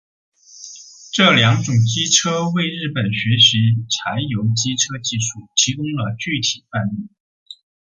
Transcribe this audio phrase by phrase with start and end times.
[1.13, 3.57] 这两种机车为日本学习
[3.87, 7.07] 柴油机车技术提供了具体范例。